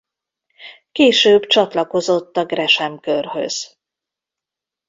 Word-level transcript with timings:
Később 0.91 1.45
csatlakozott 1.45 2.37
a 2.37 2.45
Gresham-körhöz. 2.45 3.77